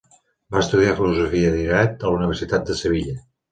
Va 0.55 0.63
estudiar 0.65 0.95
Filosofia 1.01 1.53
i 1.59 1.69
Dret 1.69 1.95
a 2.07 2.11
la 2.11 2.19
Universitat 2.25 2.67
de 2.73 2.81
Sevilla. 2.83 3.19